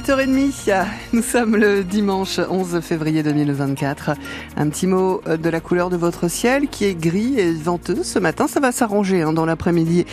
[0.00, 0.86] 8h30.
[1.12, 4.12] Nous sommes le dimanche 11 février 2024.
[4.56, 8.18] Un petit mot de la couleur de votre ciel qui est gris et venteux ce
[8.18, 8.48] matin.
[8.48, 10.06] Ça va s'arranger hein, dans l'après-midi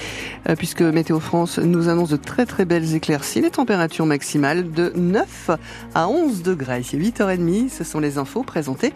[0.50, 3.40] euh, puisque Météo France nous annonce de très très belles éclaircies.
[3.40, 5.52] Les températures maximales de 9
[5.96, 6.82] à 11 degrés.
[6.82, 8.94] 8h30, ce sont les infos présentées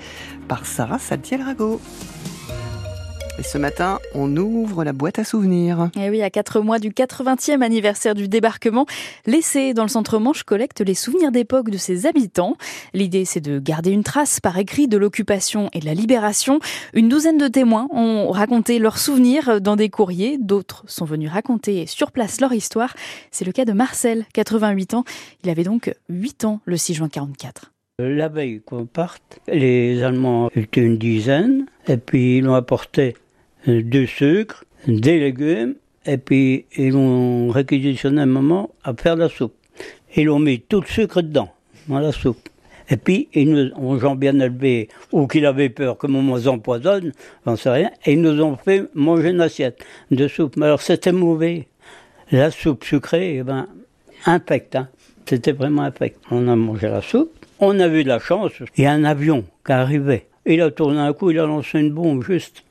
[0.49, 1.79] par Sarah Saltiel-Rago.
[3.41, 5.89] Et ce matin, on ouvre la boîte à souvenirs.
[5.95, 8.85] Et eh oui, à quatre mois du 80e anniversaire du débarquement,
[9.25, 12.55] l'essai dans le centre Manche collecte les souvenirs d'époque de ses habitants.
[12.93, 16.59] L'idée, c'est de garder une trace par écrit de l'occupation et de la libération.
[16.93, 20.37] Une douzaine de témoins ont raconté leurs souvenirs dans des courriers.
[20.37, 22.93] D'autres sont venus raconter sur place leur histoire.
[23.31, 25.03] C'est le cas de Marcel, 88 ans.
[25.43, 27.71] Il avait donc 8 ans le 6 juin 44.
[27.97, 33.15] La veille qu'on parte, les Allemands étaient une dizaine, et puis ils ont apporté
[33.67, 35.75] du sucre, des légumes,
[36.05, 39.55] et puis ils ont réquisitionné un moment à faire la soupe.
[40.15, 41.49] Ils ont mis tout le sucre dedans,
[41.87, 42.49] dans la soupe.
[42.89, 47.13] Et puis, ils nous ont bien élevé, ou qu'ils avaient peur que on nous empoisonne,
[47.45, 50.57] j'en sais rien, et ils nous ont fait manger une assiette de soupe.
[50.57, 51.67] Mais alors, c'était mauvais.
[52.31, 53.67] La soupe sucrée, eh ben,
[54.25, 54.89] infecte, hein.
[55.25, 56.19] C'était vraiment infect.
[56.31, 57.31] On a mangé la soupe.
[57.59, 58.51] On a eu de la chance.
[58.75, 60.27] Il y a un avion qui arrivait.
[60.45, 62.63] Il a tourné un coup, il a lancé une bombe juste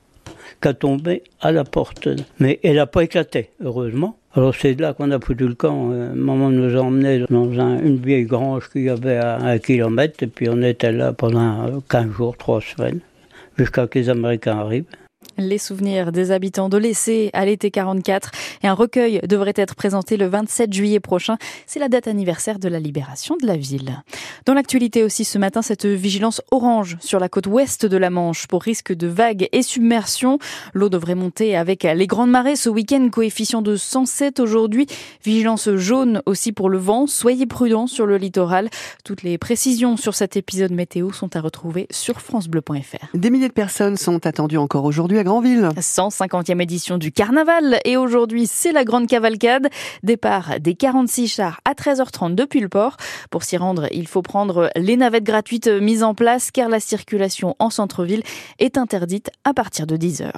[0.62, 2.08] qui tombé à la porte.
[2.38, 4.16] Mais elle n'a pas éclaté, heureusement.
[4.34, 5.90] Alors c'est là qu'on a foutu le camp.
[5.92, 10.22] Euh, maman nous a emmenés dans une vieille grange qu'il y avait à un kilomètre,
[10.22, 13.00] et puis on était là pendant 15 jours, 3 semaines,
[13.58, 14.84] jusqu'à ce que les Américains arrivent
[15.40, 18.30] les souvenirs des habitants de l'essai à l'été 44
[18.62, 21.36] et un recueil devrait être présenté le 27 juillet prochain.
[21.66, 24.02] C'est la date anniversaire de la libération de la ville.
[24.46, 28.46] Dans l'actualité aussi ce matin, cette vigilance orange sur la côte ouest de la Manche
[28.46, 30.38] pour risque de vagues et submersion.
[30.74, 34.86] L'eau devrait monter avec les grandes marées ce week-end, coefficient de 107 aujourd'hui.
[35.24, 37.06] Vigilance jaune aussi pour le vent.
[37.06, 38.68] Soyez prudents sur le littoral.
[39.04, 43.06] Toutes les précisions sur cet épisode météo sont à retrouver sur francebleu.fr.
[43.14, 45.68] Des milliers de personnes sont attendues encore aujourd'hui à Grandville.
[45.78, 49.68] 150e édition du carnaval et aujourd'hui c'est la grande cavalcade.
[50.02, 52.96] Départ des 46 chars à 13h30 depuis le port.
[53.30, 57.56] Pour s'y rendre, il faut prendre les navettes gratuites mises en place car la circulation
[57.58, 58.22] en centre-ville
[58.58, 60.30] est interdite à partir de 10h.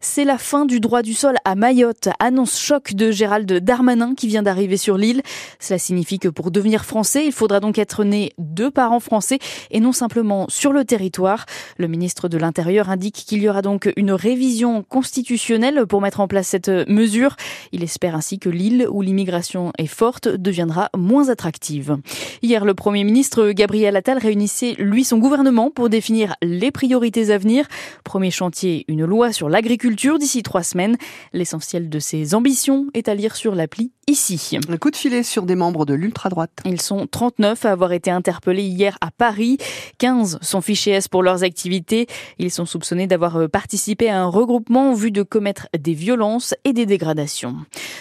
[0.00, 4.28] C'est la fin du droit du sol à Mayotte, annonce choc de Gérald Darmanin qui
[4.28, 5.22] vient d'arriver sur l'île.
[5.58, 9.38] Cela signifie que pour devenir français, il faudra donc être né de parents français
[9.70, 11.46] et non simplement sur le territoire.
[11.78, 16.28] Le ministre de l'Intérieur indique qu'il y aura donc une révision constitutionnelle pour mettre en
[16.28, 17.36] place cette mesure.
[17.72, 21.96] Il espère ainsi que l'île où l'immigration est forte deviendra moins attractive.
[22.42, 27.38] Hier, le Premier ministre Gabriel Attal réunissait lui son gouvernement pour définir les priorités à
[27.38, 27.66] venir.
[28.04, 30.96] Premier chantier, une loi sur l'agriculture d'ici trois semaines.
[31.32, 34.58] L'essentiel de ses ambitions est à lire sur l'appli ici.
[34.68, 36.50] Un coup de filet sur des membres de l'ultra-droite.
[36.64, 39.58] Ils sont 39 à avoir été interpellés hier à Paris.
[39.98, 42.06] 15 sont fichés S pour leurs activités.
[42.38, 46.72] Ils sont soupçonnés d'avoir participé à un regroupement en vue de commettre des violences et
[46.72, 47.56] des dégradations.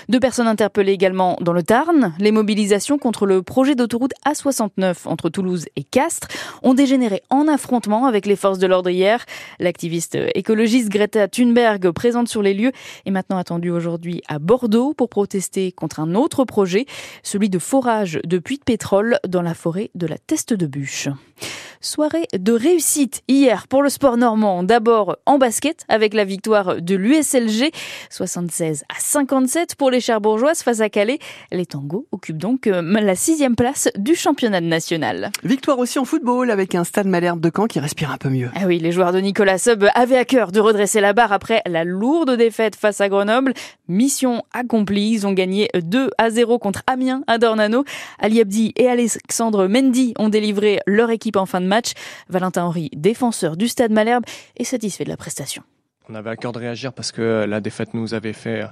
[0.09, 2.13] Deux personnes interpellées également dans le Tarn.
[2.19, 6.27] Les mobilisations contre le projet d'autoroute A69 entre Toulouse et Castres
[6.63, 9.25] ont dégénéré en affrontement avec les forces de l'ordre hier.
[9.59, 12.71] L'activiste écologiste Greta Thunberg, présente sur les lieux,
[13.05, 16.85] est maintenant attendue aujourd'hui à Bordeaux pour protester contre un autre projet,
[17.21, 21.09] celui de forage de puits de pétrole dans la forêt de la Teste de Bûche.
[21.85, 24.63] Soirée de réussite hier pour le sport normand.
[24.63, 27.71] D'abord en basket avec la victoire de l'USLG
[28.09, 31.19] 76 à 57 pour les Cherbourgeoises face à Calais.
[31.51, 35.29] Les tangos occupent donc euh, la sixième place du championnat national.
[35.43, 38.49] Victoire aussi en football avec un stade Malherbe de Caen qui respire un peu mieux.
[38.55, 41.61] Ah oui, les joueurs de Nicolas Sub avaient à cœur de redresser la barre après
[41.65, 43.53] la lourde défaite face à Grenoble.
[43.89, 47.83] Mission accomplie, ils ont gagné 2 à 0 contre Amiens à Dornano.
[48.17, 51.91] Ali Abdi et Alexandre Mendy ont délivré leur équipe en fin de match.
[52.29, 54.23] Valentin Henry, défenseur du Stade Malherbe,
[54.55, 55.63] est satisfait de la prestation.
[56.09, 58.65] On avait à cœur de réagir parce que la défaite nous avait fait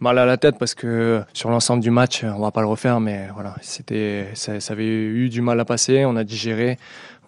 [0.00, 3.00] mal à la tête parce que sur l'ensemble du match, on va pas le refaire,
[3.00, 6.04] mais voilà, c'était, ça, avait eu du mal à passer.
[6.04, 6.78] On a digéré,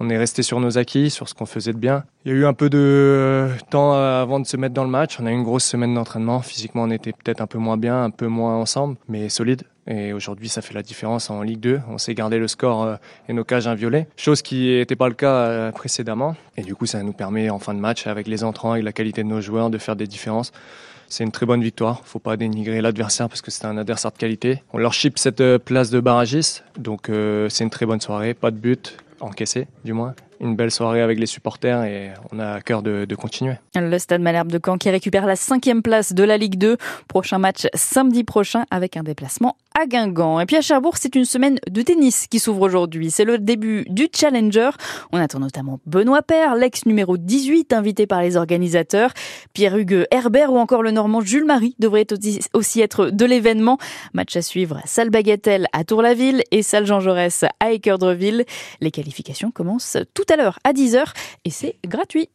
[0.00, 2.04] on est resté sur nos acquis, sur ce qu'on faisait de bien.
[2.24, 5.18] Il y a eu un peu de temps avant de se mettre dans le match.
[5.20, 6.40] On a eu une grosse semaine d'entraînement.
[6.40, 9.62] Physiquement, on était peut-être un peu moins bien, un peu moins ensemble, mais solide.
[9.86, 11.80] Et aujourd'hui, ça fait la différence en Ligue 2.
[11.88, 12.96] On s'est gardé le score euh,
[13.28, 16.36] et nos cages inviolées, chose qui n'était pas le cas euh, précédemment.
[16.56, 18.92] Et du coup, ça nous permet en fin de match, avec les entrants, avec la
[18.92, 20.52] qualité de nos joueurs, de faire des différences.
[21.08, 22.02] C'est une très bonne victoire.
[22.04, 24.62] Faut pas dénigrer l'adversaire parce que c'est un adversaire de qualité.
[24.72, 27.10] On leur chip cette euh, place de barragiste, donc
[27.48, 28.34] c'est une très bonne soirée.
[28.34, 30.14] Pas de but encaissé, du moins.
[30.40, 33.54] Une belle soirée avec les supporters et on a à cœur de, continuer.
[33.74, 36.76] Le Stade Malherbe de Caen qui récupère la cinquième place de la Ligue 2.
[37.08, 40.40] Prochain match samedi prochain avec un déplacement à Guingamp.
[40.40, 43.10] Et puis à Cherbourg, c'est une semaine de tennis qui s'ouvre aujourd'hui.
[43.10, 44.70] C'est le début du Challenger.
[45.12, 49.12] On attend notamment Benoît Paire, l'ex numéro 18 invité par les organisateurs.
[49.52, 52.06] Pierre-Hugues Herbert ou encore le Normand Jules Marie devraient
[52.52, 53.78] aussi être de l'événement.
[54.12, 58.44] Match à suivre, salle Bagatelle à Tour-la-Ville et salle Jean Jaurès à Équeurdreville.
[58.80, 61.04] Les qualifications commencent tout à l'heure à 10h
[61.44, 62.28] et c'est gratuit.